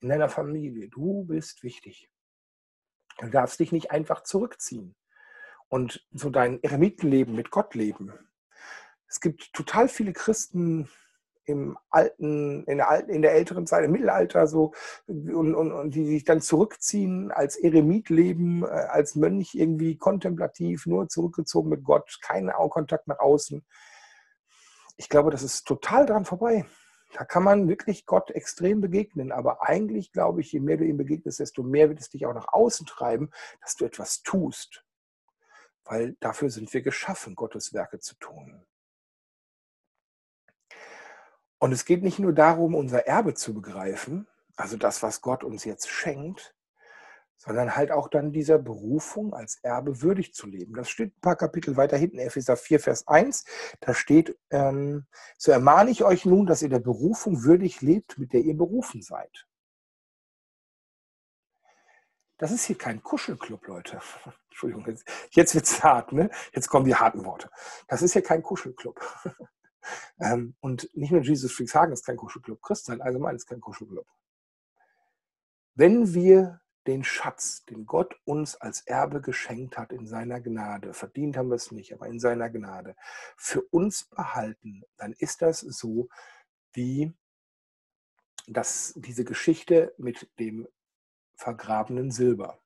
[0.00, 0.88] in deiner Familie.
[0.88, 2.10] Du bist wichtig.
[3.18, 4.94] Du darfst dich nicht einfach zurückziehen
[5.68, 8.12] und so dein Eremitenleben mit Gott leben
[9.08, 10.88] es gibt total viele Christen
[11.44, 14.72] im alten, in der alten, in der älteren Zeit, im Mittelalter so,
[15.06, 20.86] und, und, und die sich dann zurückziehen, als Eremit leben, äh, als Mönch irgendwie kontemplativ,
[20.86, 23.64] nur zurückgezogen mit Gott, keinen Kontakt nach außen.
[24.96, 26.64] Ich glaube, das ist total dran vorbei.
[27.12, 29.32] Da kann man wirklich Gott extrem begegnen.
[29.32, 32.34] Aber eigentlich glaube ich, je mehr du ihm begegnest, desto mehr wird es dich auch
[32.34, 33.30] nach außen treiben,
[33.60, 34.84] dass du etwas tust.
[35.84, 38.66] Weil dafür sind wir geschaffen, Gottes Werke zu tun.
[41.58, 45.64] Und es geht nicht nur darum, unser Erbe zu begreifen, also das, was Gott uns
[45.64, 46.55] jetzt schenkt,
[47.36, 50.74] sondern halt auch dann dieser Berufung als Erbe würdig zu leben.
[50.74, 53.44] Das steht ein paar Kapitel weiter hinten, Epheser 4, Vers 1.
[53.80, 58.32] Da steht, ähm, so ermahne ich euch nun, dass ihr der Berufung würdig lebt, mit
[58.32, 59.46] der ihr berufen seid.
[62.38, 64.00] Das ist hier kein Kuschelclub, Leute.
[64.48, 66.30] Entschuldigung, jetzt, jetzt wird es hart, ne?
[66.52, 67.50] Jetzt kommen die harten Worte.
[67.88, 69.00] Das ist hier kein Kuschelclub.
[70.18, 74.04] Ähm, und nicht nur Jesus Freaks Hagen ist kein Kuschelclub, Christsein allgemein ist kein Kuschelclub.
[75.76, 81.36] Wenn wir den Schatz, den Gott uns als Erbe geschenkt hat in seiner Gnade, verdient
[81.36, 82.96] haben wir es nicht, aber in seiner Gnade,
[83.36, 86.08] für uns behalten, dann ist das so
[86.72, 87.12] wie
[88.46, 90.68] das, diese Geschichte mit dem
[91.34, 92.60] vergrabenen Silber.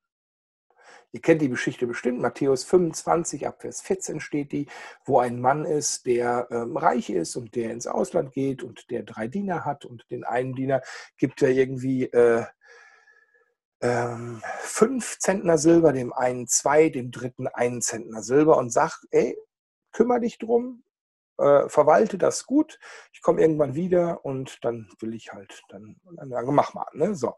[1.12, 4.66] Ihr kennt die Geschichte bestimmt, Matthäus 25, ab Vers 14 steht die,
[5.04, 9.02] wo ein Mann ist, der ähm, reich ist und der ins Ausland geht und der
[9.02, 10.82] drei Diener hat und den einen Diener
[11.16, 12.44] gibt er irgendwie äh,
[13.80, 19.36] ähm, fünf Zentner Silber, dem einen zwei, dem dritten einen Zentner Silber und sagt, ey,
[19.92, 20.82] kümmere dich drum,
[21.40, 22.78] äh, verwalte das gut,
[23.12, 26.86] ich komme irgendwann wieder und dann will ich halt, dann, dann mach mal.
[26.92, 27.14] Ne?
[27.14, 27.34] So.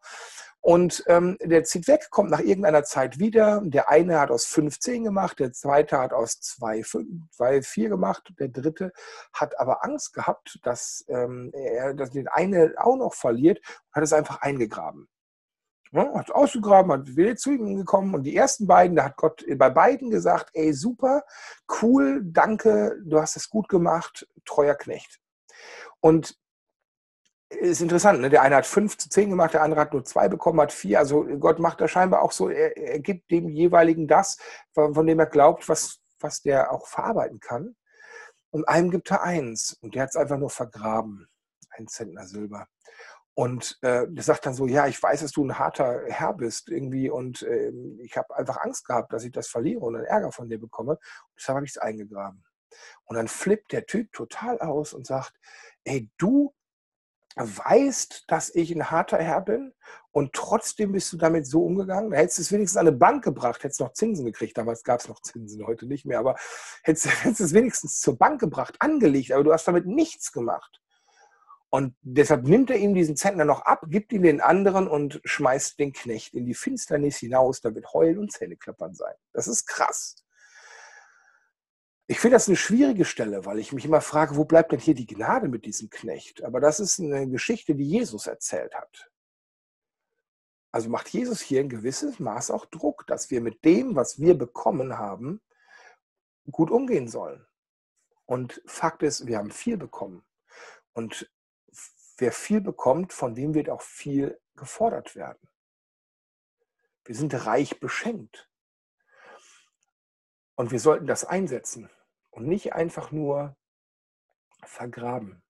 [0.60, 3.60] Und ähm, der zieht weg, kommt nach irgendeiner Zeit wieder.
[3.64, 6.82] Der eine hat aus 15 gemacht, der zweite hat aus 2,
[7.30, 8.92] 2 4 gemacht, der dritte
[9.32, 14.04] hat aber Angst gehabt, dass ähm, er dass den eine auch noch verliert und hat
[14.04, 15.08] es einfach eingegraben.
[15.94, 19.44] Ja, hat ausgegraben, hat wieder zu ihm gekommen und die ersten beiden, da hat Gott
[19.56, 21.22] bei beiden gesagt, ey super,
[21.82, 25.20] cool, danke, du hast es gut gemacht, treuer Knecht.
[26.00, 26.38] Und
[27.50, 28.30] ist interessant, ne?
[28.30, 30.98] der eine hat fünf zu zehn gemacht, der andere hat nur zwei bekommen, hat vier.
[30.98, 34.38] Also Gott macht da scheinbar auch so, er, er gibt dem jeweiligen das,
[34.72, 37.76] von, von, dem er glaubt, was, was der auch verarbeiten kann.
[38.50, 41.28] Und einem gibt er eins und der hat es einfach nur vergraben,
[41.70, 42.66] ein Zentner Silber.
[43.34, 46.68] Und äh, der sagt dann so, ja, ich weiß, dass du ein harter Herr bist
[46.68, 50.32] irgendwie und äh, ich habe einfach Angst gehabt, dass ich das verliere und einen Ärger
[50.32, 50.92] von dir bekomme.
[50.92, 51.00] Und
[51.38, 52.44] deshalb habe ich es eingegraben.
[53.04, 55.34] Und dann flippt der Typ total aus und sagt,
[55.84, 56.54] ey, du
[57.36, 59.72] weißt, dass ich ein harter Herr bin
[60.10, 62.10] und trotzdem bist du damit so umgegangen.
[62.10, 64.58] Da hättest du es wenigstens an eine Bank gebracht, hättest noch Zinsen gekriegt.
[64.58, 66.36] Damals gab es noch Zinsen, heute nicht mehr, aber
[66.82, 70.81] hättest, hättest es wenigstens zur Bank gebracht, angelegt, aber du hast damit nichts gemacht.
[71.74, 75.78] Und deshalb nimmt er ihm diesen Zentner noch ab, gibt ihn den anderen und schmeißt
[75.78, 77.62] den Knecht in die Finsternis hinaus.
[77.62, 79.14] Da wird Heulen und Zähneklappern sein.
[79.32, 80.22] Das ist krass.
[82.08, 84.94] Ich finde das eine schwierige Stelle, weil ich mich immer frage, wo bleibt denn hier
[84.94, 86.44] die Gnade mit diesem Knecht?
[86.44, 89.10] Aber das ist eine Geschichte, die Jesus erzählt hat.
[90.72, 94.36] Also macht Jesus hier ein gewisses Maß auch Druck, dass wir mit dem, was wir
[94.36, 95.40] bekommen haben,
[96.50, 97.46] gut umgehen sollen.
[98.26, 100.22] Und Fakt ist, wir haben viel bekommen.
[100.92, 101.32] Und
[102.22, 105.48] wer viel bekommt, von dem wird auch viel gefordert werden.
[107.04, 108.48] Wir sind reich beschenkt.
[110.54, 111.90] Und wir sollten das einsetzen
[112.30, 113.56] und nicht einfach nur
[114.62, 115.42] vergraben.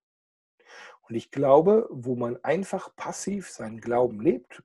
[1.02, 4.62] Und ich glaube, wo man einfach passiv seinen Glauben lebt,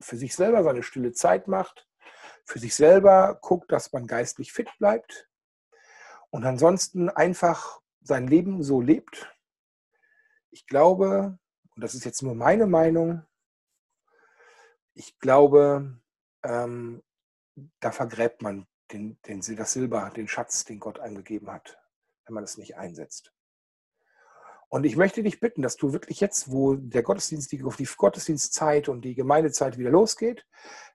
[0.00, 1.86] für sich selber seine stille Zeit macht,
[2.46, 5.28] für sich selber guckt, dass man geistlich fit bleibt
[6.30, 9.36] und ansonsten einfach sein Leben so lebt.
[10.50, 11.38] Ich glaube,
[11.74, 13.24] und das ist jetzt nur meine Meinung,
[14.94, 15.98] ich glaube,
[16.42, 17.02] ähm,
[17.80, 21.78] da vergräbt man den, den, das Silber, den Schatz, den Gott eingegeben hat,
[22.26, 23.32] wenn man es nicht einsetzt.
[24.68, 28.88] Und ich möchte dich bitten, dass du wirklich jetzt, wo der Gottesdienst, die, die Gottesdienstzeit
[28.88, 30.46] und die Gemeindezeit wieder losgeht,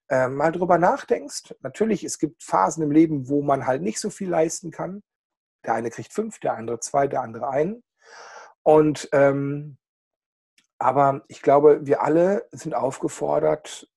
[0.08, 1.56] äh, mal drüber nachdenkst.
[1.60, 5.04] Natürlich, es gibt Phasen im Leben, wo man halt nicht so viel leisten kann.
[5.66, 7.84] Der eine kriegt fünf, der andere zwei, der andere einen.
[8.64, 9.78] Und ähm,
[10.86, 13.92] aber ich glaube, wir alle sind aufgefordert,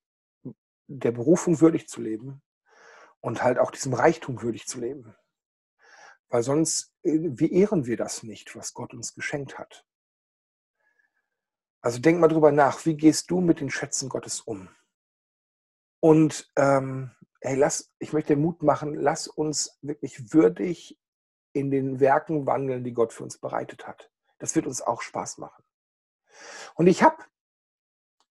[0.87, 2.41] der Berufung würdig zu leben
[3.21, 5.15] und halt auch diesem Reichtum würdig zu leben.
[6.31, 9.85] Weil sonst, äh, wie ehren wir das nicht, was Gott uns geschenkt hat?
[11.83, 14.71] Also denk mal drüber nach, wie gehst du mit den Schätzen Gottes um?
[16.01, 17.11] Und ähm,
[17.43, 20.99] hey, lass, ich möchte dir Mut machen, lass uns wirklich würdig
[21.53, 24.11] in den Werken wandeln, die Gott für uns bereitet hat.
[24.39, 25.68] Das wird uns auch Spaß machen.
[26.75, 27.17] Und ich habe,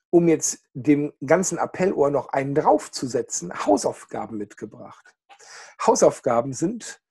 [0.10, 5.14] um jetzt dem ganzen Appellohr noch einen draufzusetzen, Hausaufgaben mitgebracht.
[5.86, 7.02] Hausaufgaben sind,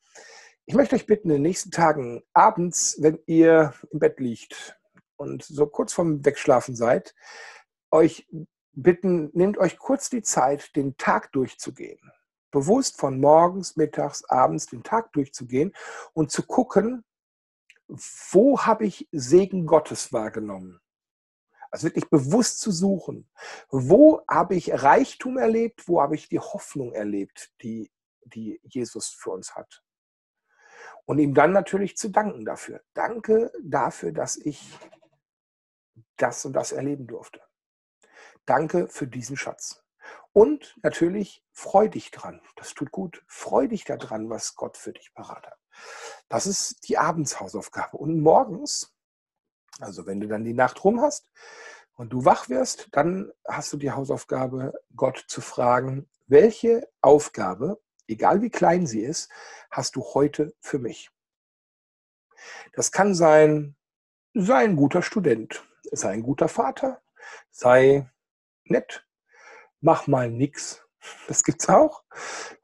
[0.64, 4.76] ich möchte euch bitten, in den nächsten Tagen abends, wenn ihr im Bett liegt
[5.16, 7.14] und so kurz vorm Wegschlafen seid,
[7.92, 8.28] euch
[8.72, 12.12] bitten, nehmt euch kurz die Zeit, den Tag durchzugehen.
[12.50, 15.72] Bewusst von morgens, mittags, abends den Tag durchzugehen
[16.14, 17.04] und zu gucken,
[17.88, 20.80] wo habe ich Segen Gottes wahrgenommen?
[21.70, 23.28] Also wirklich bewusst zu suchen.
[23.68, 25.88] Wo habe ich Reichtum erlebt?
[25.88, 27.90] Wo habe ich die Hoffnung erlebt, die,
[28.24, 29.82] die Jesus für uns hat?
[31.04, 32.82] Und ihm dann natürlich zu danken dafür.
[32.94, 34.76] Danke dafür, dass ich
[36.16, 37.40] das und das erleben durfte.
[38.44, 39.82] Danke für diesen Schatz.
[40.32, 42.40] Und natürlich freu dich dran.
[42.56, 43.24] Das tut gut.
[43.26, 45.58] Freu dich daran, was Gott für dich parat hat.
[46.28, 47.96] Das ist die Abendshausaufgabe.
[47.96, 48.95] Und morgens
[49.80, 51.28] also wenn du dann die Nacht rum hast
[51.94, 58.42] und du wach wirst, dann hast du die Hausaufgabe, Gott zu fragen, welche Aufgabe, egal
[58.42, 59.30] wie klein sie ist,
[59.70, 61.10] hast du heute für mich?
[62.72, 63.76] Das kann sein,
[64.34, 67.02] sei ein guter Student, sei ein guter Vater,
[67.50, 68.10] sei
[68.64, 69.06] nett,
[69.80, 70.82] mach mal nix.
[71.28, 72.02] Das gibt's auch.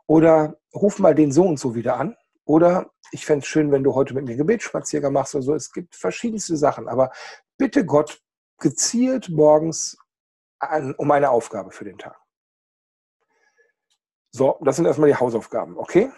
[0.07, 2.17] Oder ruf mal den so und so wieder an.
[2.45, 5.55] Oder ich fände es schön, wenn du heute mit mir Gebetsspaziergang machst oder so.
[5.55, 6.89] Es gibt verschiedenste Sachen.
[6.89, 7.13] Aber
[7.59, 8.21] bitte Gott
[8.59, 9.99] gezielt morgens
[10.59, 12.19] an, um eine Aufgabe für den Tag.
[14.31, 16.11] So, das sind erstmal die Hausaufgaben, okay?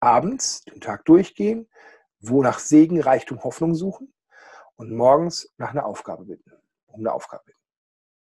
[0.00, 1.68] Abends den Tag durchgehen,
[2.20, 4.14] wo nach Segen, Reichtum, Hoffnung suchen
[4.76, 6.52] und morgens nach einer Aufgabe bitten,
[6.86, 7.63] um eine Aufgabe bitten.